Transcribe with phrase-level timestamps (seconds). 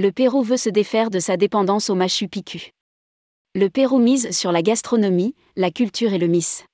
[0.00, 2.70] Le Pérou veut se défaire de sa dépendance au Machu Picchu.
[3.56, 6.64] Le Pérou mise sur la gastronomie, la culture et le miss.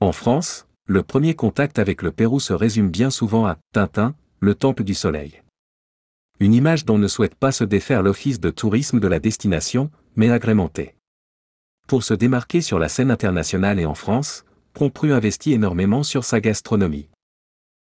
[0.00, 4.54] En France, le premier contact avec le Pérou se résume bien souvent à Tintin, le
[4.54, 5.42] temple du soleil.
[6.40, 10.30] Une image dont ne souhaite pas se défaire l'office de tourisme de la destination, mais
[10.30, 10.94] agrémentée.
[11.86, 16.40] Pour se démarquer sur la scène internationale et en France, Compru investit énormément sur sa
[16.40, 17.10] gastronomie.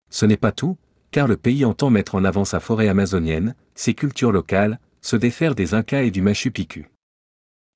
[0.10, 0.78] Ce n'est pas tout,
[1.12, 5.56] car le pays entend mettre en avant sa forêt amazonienne, ses cultures locales, se défaire
[5.56, 6.90] des Incas et du Machu Picchu.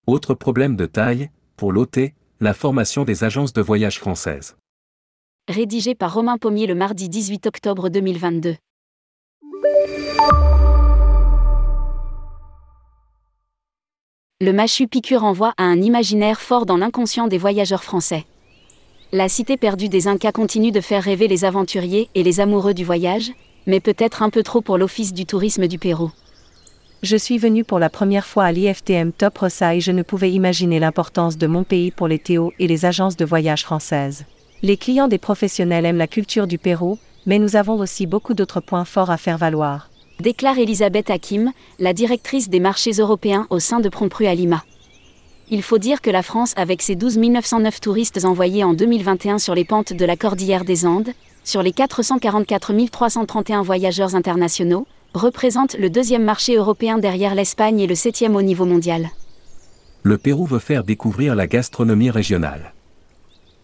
[0.08, 4.58] Autre problème de taille, pour l'OT, la formation des agences de voyage françaises.
[5.48, 8.56] Rédigé par Romain Pommier le mardi 18 octobre 2022.
[14.42, 18.26] Le Machu Picchu renvoie à un imaginaire fort dans l'inconscient des voyageurs français.
[19.14, 22.86] La cité perdue des Incas continue de faire rêver les aventuriers et les amoureux du
[22.86, 23.34] voyage,
[23.68, 26.12] mais peut-être un peu trop pour l'Office du tourisme du Pérou.
[27.04, 30.32] Je suis venu pour la première fois à l'IFTM Top Rossa et je ne pouvais
[30.32, 34.24] imaginer l'importance de mon pays pour les Théo et les agences de voyage françaises.
[34.62, 38.62] Les clients des professionnels aiment la culture du Pérou, mais nous avons aussi beaucoup d'autres
[38.62, 39.90] points forts à faire valoir.
[40.22, 44.64] Déclare Elisabeth Hakim, la directrice des marchés européens au sein de Prompru à Lima.
[45.54, 49.54] Il faut dire que la France, avec ses 12 909 touristes envoyés en 2021 sur
[49.54, 51.10] les pentes de la Cordillère des Andes,
[51.44, 57.96] sur les 444 331 voyageurs internationaux, représente le deuxième marché européen derrière l'Espagne et le
[57.96, 59.10] septième au niveau mondial.
[60.04, 62.74] Le Pérou veut faire découvrir la gastronomie régionale.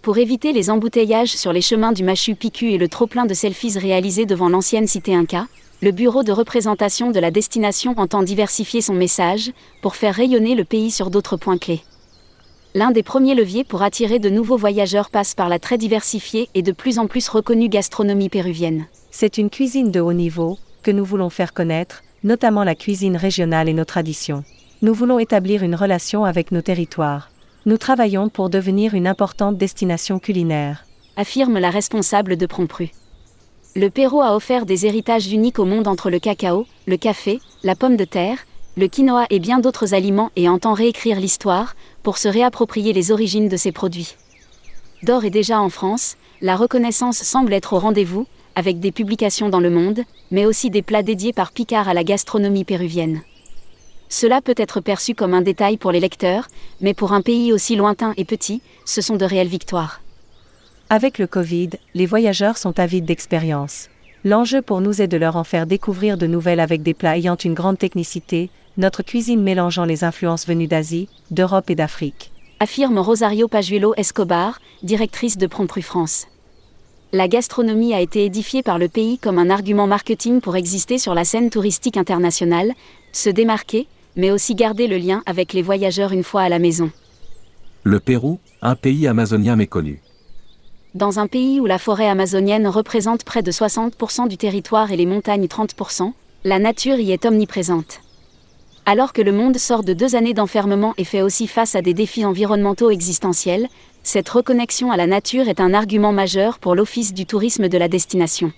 [0.02, 3.80] Pour éviter les embouteillages sur les chemins du Machu Picchu et le trop-plein de selfies
[3.80, 5.48] réalisés devant l'ancienne cité Inca,
[5.82, 10.64] le bureau de représentation de la destination entend diversifier son message pour faire rayonner le
[10.64, 11.84] pays sur d'autres points clés.
[12.74, 16.64] L'un des premiers leviers pour attirer de nouveaux voyageurs passe par la très diversifiée et
[16.64, 18.88] de plus en plus reconnue gastronomie péruvienne.
[19.12, 23.70] C'est une cuisine de haut niveau que nous voulons faire connaître, notamment la cuisine régionale
[23.70, 24.44] et nos traditions.
[24.82, 27.30] Nous voulons établir une relation avec nos territoires.
[27.68, 30.86] Nous travaillons pour devenir une importante destination culinaire.
[31.18, 32.90] Affirme la responsable de Prompru.
[33.78, 37.76] Le Pérou a offert des héritages uniques au monde entre le cacao, le café, la
[37.76, 38.40] pomme de terre,
[38.76, 43.50] le quinoa et bien d'autres aliments et entend réécrire l'histoire pour se réapproprier les origines
[43.50, 44.16] de ces produits.
[45.04, 49.60] D'or est déjà en France, la reconnaissance semble être au rendez-vous, avec des publications dans
[49.60, 50.02] le monde,
[50.32, 53.22] mais aussi des plats dédiés par Picard à la gastronomie péruvienne.
[54.10, 56.48] Cela peut être perçu comme un détail pour les lecteurs,
[56.82, 60.02] mais pour un pays aussi lointain et petit, ce sont de réelles victoires.
[60.90, 63.90] Avec le Covid, les voyageurs sont avides d'expérience.
[64.24, 67.36] L'enjeu pour nous est de leur en faire découvrir de nouvelles avec des plats ayant
[67.36, 72.32] une grande technicité, notre cuisine mélangeant les influences venues d'Asie, d'Europe et d'Afrique.
[72.62, 76.28] Affirme Rosario Pajuelo Escobar, directrice de Prompru France.
[77.12, 81.14] La gastronomie a été édifiée par le pays comme un argument marketing pour exister sur
[81.14, 82.72] la scène touristique internationale,
[83.12, 86.92] se démarquer, mais aussi garder le lien avec les voyageurs une fois à la maison.
[87.84, 90.02] Le Pérou, un pays amazonien méconnu
[90.96, 95.06] dans un pays où la forêt amazonienne représente près de 60% du territoire et les
[95.06, 98.02] montagnes 30%, la nature y est omniprésente.
[98.86, 101.94] Alors que le monde sort de deux années d'enfermement et fait aussi face à des
[101.94, 103.68] défis environnementaux existentiels,
[104.02, 107.90] cette reconnexion à la nature est un argument majeur pour l'Office du tourisme de la
[107.90, 108.54] destination.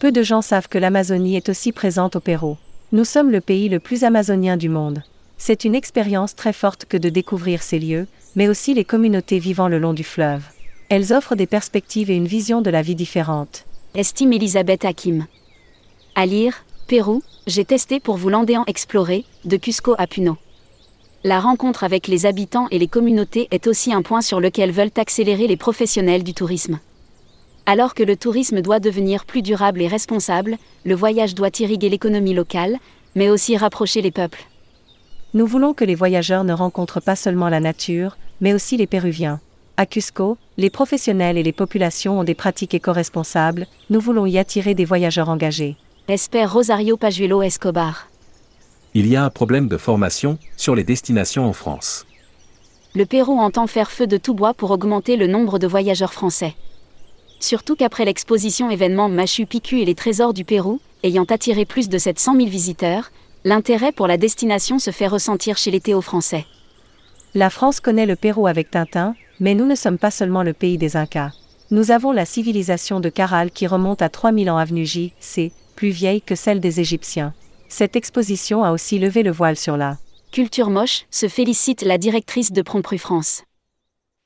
[0.00, 2.56] Peu de gens savent que l'Amazonie est aussi présente au Pérou.
[2.92, 5.02] Nous sommes le pays le plus amazonien du monde.
[5.36, 8.06] C'est une expérience très forte que de découvrir ces lieux,
[8.36, 10.44] mais aussi les communautés vivant le long du fleuve.
[10.96, 13.64] Elles offrent des perspectives et une vision de la vie différente.
[13.96, 15.26] Estime Elisabeth Hakim.
[16.14, 20.36] À lire, Pérou, j'ai testé pour vous l'Andéan explorer, de Cusco à Puno.
[21.24, 24.92] La rencontre avec les habitants et les communautés est aussi un point sur lequel veulent
[24.96, 26.78] accélérer les professionnels du tourisme.
[27.66, 32.34] Alors que le tourisme doit devenir plus durable et responsable, le voyage doit irriguer l'économie
[32.34, 32.78] locale,
[33.16, 34.44] mais aussi rapprocher les peuples.
[35.32, 39.40] Nous voulons que les voyageurs ne rencontrent pas seulement la nature, mais aussi les Péruviens.
[39.76, 44.74] À Cusco, les professionnels et les populations ont des pratiques éco-responsables, nous voulons y attirer
[44.74, 45.76] des voyageurs engagés.
[46.06, 48.08] Espère Rosario Pajuelo Escobar.
[48.94, 52.06] Il y a un problème de formation sur les destinations en France.
[52.94, 56.54] Le Pérou entend faire feu de tout bois pour augmenter le nombre de voyageurs français.
[57.40, 61.98] Surtout qu'après l'exposition événement Machu Picchu et les trésors du Pérou, ayant attiré plus de
[61.98, 63.10] 700 000 visiteurs,
[63.42, 66.44] l'intérêt pour la destination se fait ressentir chez les Théo français.
[67.34, 70.78] La France connaît le Pérou avec Tintin, mais nous ne sommes pas seulement le pays
[70.78, 71.32] des Incas.
[71.70, 75.90] Nous avons la civilisation de Caral qui remonte à 3000 ans avenue J, C, plus
[75.90, 77.34] vieille que celle des Égyptiens.
[77.68, 79.98] Cette exposition a aussi levé le voile sur la
[80.30, 83.42] culture moche, se félicite la directrice de Prompru France.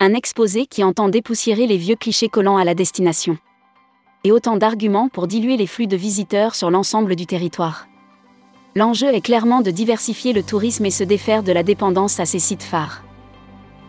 [0.00, 3.38] Un exposé qui entend dépoussiérer les vieux clichés collants à la destination.
[4.24, 7.88] Et autant d'arguments pour diluer les flux de visiteurs sur l'ensemble du territoire.
[8.74, 12.38] L'enjeu est clairement de diversifier le tourisme et se défaire de la dépendance à ces
[12.38, 13.02] sites phares.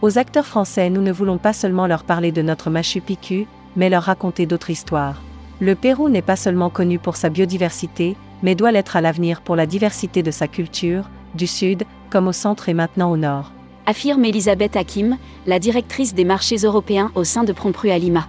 [0.01, 3.89] Aux acteurs français, nous ne voulons pas seulement leur parler de notre Machu Picchu, mais
[3.89, 5.21] leur raconter d'autres histoires.
[5.59, 9.57] Le Pérou n'est pas seulement connu pour sa biodiversité, mais doit l'être à l'avenir pour
[9.57, 13.51] la diversité de sa culture, du sud, comme au centre et maintenant au nord.
[13.87, 18.25] Affirme Elisabeth Hakim, la directrice des marchés européens au sein de Prompru à Lima.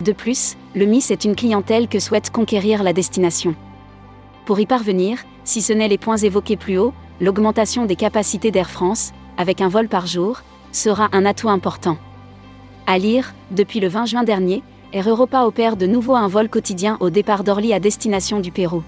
[0.00, 3.54] De plus, le MIS est une clientèle que souhaite conquérir la destination.
[4.46, 8.70] Pour y parvenir, si ce n'est les points évoqués plus haut, l'augmentation des capacités d'Air
[8.70, 10.42] France, avec un vol par jour,
[10.72, 11.98] sera un atout important.
[12.86, 14.62] À lire, depuis le 20 juin dernier,
[14.92, 18.82] Air Europa opère de nouveau un vol quotidien au départ d'Orly à destination du Pérou.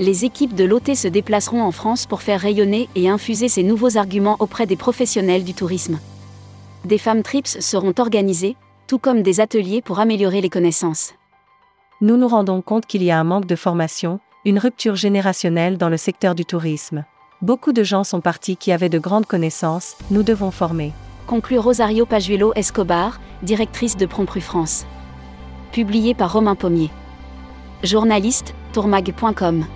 [0.00, 3.96] Les équipes de l'OT se déplaceront en France pour faire rayonner et infuser ces nouveaux
[3.96, 6.00] arguments auprès des professionnels du tourisme.
[6.84, 8.56] Des femmes trips seront organisées,
[8.88, 11.12] tout comme des ateliers pour améliorer les connaissances.
[12.00, 15.88] Nous nous rendons compte qu'il y a un manque de formation, une rupture générationnelle dans
[15.88, 17.04] le secteur du tourisme.
[17.42, 20.92] Beaucoup de gens sont partis qui avaient de grandes connaissances, nous devons former.
[21.26, 24.86] Conclut Rosario Pajuelo Escobar, directrice de Prompru France.
[25.72, 26.90] Publié par Romain Pommier.
[27.82, 29.66] Journaliste, tourmag.com.